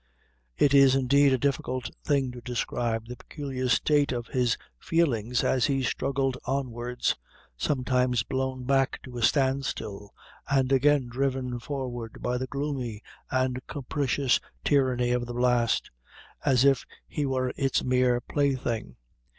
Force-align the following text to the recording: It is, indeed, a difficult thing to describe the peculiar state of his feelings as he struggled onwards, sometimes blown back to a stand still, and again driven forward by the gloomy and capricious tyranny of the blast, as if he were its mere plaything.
It 0.57 0.73
is, 0.73 0.95
indeed, 0.95 1.31
a 1.31 1.37
difficult 1.37 1.91
thing 2.03 2.31
to 2.31 2.41
describe 2.41 3.05
the 3.05 3.17
peculiar 3.17 3.69
state 3.69 4.11
of 4.11 4.25
his 4.25 4.57
feelings 4.79 5.43
as 5.43 5.67
he 5.67 5.83
struggled 5.83 6.39
onwards, 6.45 7.15
sometimes 7.55 8.23
blown 8.23 8.63
back 8.63 8.99
to 9.03 9.15
a 9.19 9.21
stand 9.21 9.63
still, 9.63 10.09
and 10.49 10.71
again 10.71 11.07
driven 11.07 11.59
forward 11.59 12.17
by 12.19 12.39
the 12.39 12.47
gloomy 12.47 13.03
and 13.29 13.61
capricious 13.67 14.39
tyranny 14.63 15.11
of 15.11 15.27
the 15.27 15.35
blast, 15.35 15.91
as 16.43 16.65
if 16.65 16.83
he 17.07 17.27
were 17.27 17.53
its 17.55 17.83
mere 17.83 18.19
plaything. 18.21 18.95